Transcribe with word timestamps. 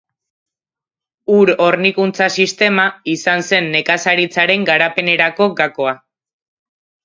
Ur 1.39 1.51
hornikuntza 1.65 2.29
sistema 2.39 2.87
izan 3.15 3.47
zen 3.53 3.71
nekazaritzaren 3.77 4.67
garapenerako 4.73 5.53
gakoa. 5.65 5.97